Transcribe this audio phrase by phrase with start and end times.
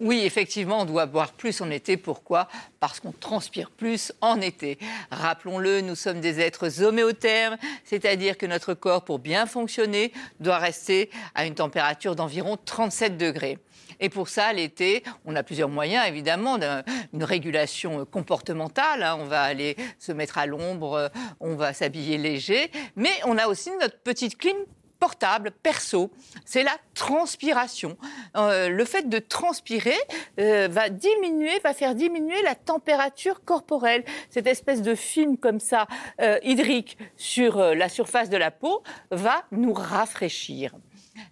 [0.00, 1.98] Oui, effectivement, on doit boire plus en été.
[1.98, 2.48] Pourquoi?
[2.80, 4.78] Parce qu'on transpire plus en été.
[5.10, 11.10] Rappelons-le, nous sommes des êtres homéothermes, c'est-à-dire que notre corps, pour bien fonctionner, doit rester
[11.34, 13.58] à une température d'environ 37 degrés.
[14.02, 16.58] Et pour ça, l'été, on a plusieurs moyens, évidemment,
[17.12, 19.02] une régulation comportementale.
[19.02, 19.18] hein.
[19.20, 21.10] On va aller se mettre à l'ombre,
[21.40, 22.70] on va s'habiller léger.
[22.96, 24.56] Mais on a aussi notre petite clim
[25.00, 26.12] portable, perso,
[26.44, 27.96] c'est la transpiration.
[28.36, 29.98] Euh, le fait de transpirer
[30.38, 34.04] euh, va diminuer, va faire diminuer la température corporelle.
[34.28, 35.86] Cette espèce de film comme ça,
[36.20, 40.74] euh, hydrique, sur la surface de la peau, va nous rafraîchir.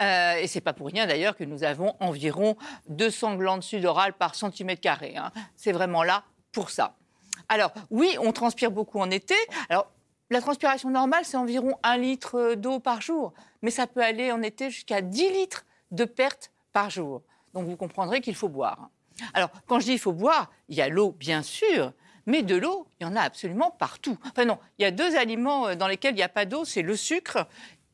[0.00, 2.56] Euh, et c'est pas pour rien d'ailleurs que nous avons environ
[2.88, 5.16] 200 glandes sudorales par centimètre carré.
[5.16, 5.32] hein.
[5.56, 6.96] C'est vraiment là pour ça.
[7.48, 9.34] Alors oui, on transpire beaucoup en été.
[10.30, 14.42] La transpiration normale, c'est environ 1 litre d'eau par jour, mais ça peut aller en
[14.42, 17.22] été jusqu'à 10 litres de perte par jour.
[17.54, 18.88] Donc vous comprendrez qu'il faut boire.
[19.34, 21.92] Alors quand je dis il faut boire, il y a l'eau bien sûr,
[22.26, 24.16] mais de l'eau, il y en a absolument partout.
[24.24, 26.64] Enfin non, il y a deux aliments euh, dans lesquels il n'y a pas d'eau,
[26.64, 27.46] c'est le sucre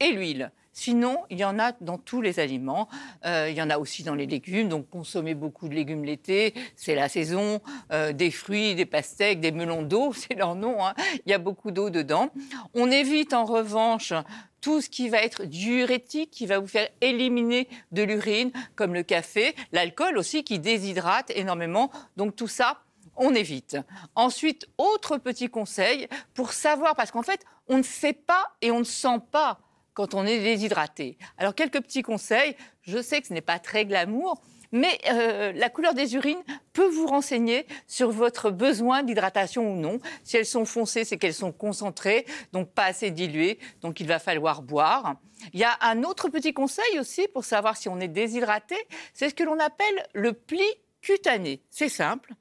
[0.00, 0.52] et l'huile.
[0.78, 2.90] Sinon, il y en a dans tous les aliments.
[3.24, 4.68] Euh, il y en a aussi dans les légumes.
[4.68, 7.62] Donc, consommer beaucoup de légumes l'été, c'est la saison.
[7.92, 10.84] Euh, des fruits, des pastèques, des melons d'eau, c'est leur nom.
[10.84, 10.92] hein.
[11.24, 12.28] Il y a beaucoup d'eau dedans.
[12.74, 14.12] On évite en revanche
[14.60, 19.02] tout ce qui va être diurétique, qui va vous faire éliminer de l'urine, comme le
[19.02, 21.90] café, l'alcool aussi, qui déshydrate énormément.
[22.18, 22.82] Donc, tout ça,
[23.16, 23.78] on évite.
[24.14, 28.80] Ensuite, autre petit conseil pour savoir, parce qu'en fait, on ne sait pas et on
[28.80, 29.58] ne sent pas
[29.96, 31.16] quand on est déshydraté.
[31.38, 32.54] Alors, quelques petits conseils.
[32.82, 34.40] Je sais que ce n'est pas très glamour,
[34.70, 36.42] mais euh, la couleur des urines
[36.74, 39.98] peut vous renseigner sur votre besoin d'hydratation ou non.
[40.22, 44.18] Si elles sont foncées, c'est qu'elles sont concentrées, donc pas assez diluées, donc il va
[44.18, 45.16] falloir boire.
[45.54, 48.76] Il y a un autre petit conseil aussi pour savoir si on est déshydraté,
[49.14, 50.62] c'est ce que l'on appelle le pli
[51.00, 51.62] cutané.
[51.70, 52.34] C'est simple.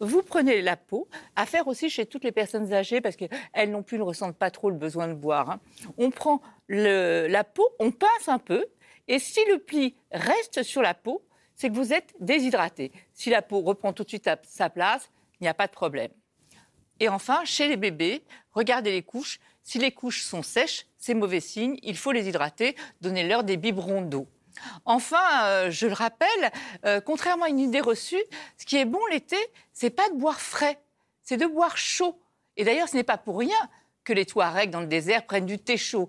[0.00, 3.82] Vous prenez la peau, à faire aussi chez toutes les personnes âgées, parce qu'elles non
[3.82, 5.50] plus ne ressentent pas trop le besoin de boire.
[5.50, 5.60] hein.
[5.96, 8.66] On prend la peau, on pince un peu,
[9.08, 11.22] et si le pli reste sur la peau,
[11.54, 12.92] c'est que vous êtes déshydraté.
[13.12, 15.10] Si la peau reprend tout de suite sa place,
[15.40, 16.10] il n'y a pas de problème.
[17.00, 18.22] Et enfin, chez les bébés,
[18.52, 19.40] regardez les couches.
[19.62, 21.78] Si les couches sont sèches, c'est mauvais signe.
[21.82, 22.74] Il faut les hydrater.
[23.00, 24.26] Donnez-leur des biberons d'eau.
[24.84, 26.52] Enfin, euh, je le rappelle,
[26.84, 28.22] euh, contrairement à une idée reçue,
[28.56, 29.36] ce qui est bon l'été,
[29.72, 30.78] c'est pas de boire frais,
[31.22, 32.20] c'est de boire chaud.
[32.56, 33.56] Et d'ailleurs, ce n'est pas pour rien
[34.04, 36.08] que les Touaregs dans le désert prennent du thé chaud.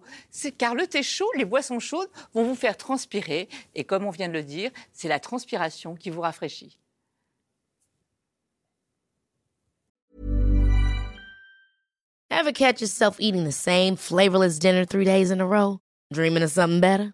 [0.57, 3.49] Car le thé chaud, les boissons chaudes vont vous faire transpirer.
[3.75, 6.79] Et comme on vient de le dire, c'est la transpiration qui vous rafraîchit.
[12.31, 15.79] Ever catch yourself eating the same flavorless dinner three days in a row?
[16.13, 17.13] Dreaming of something better?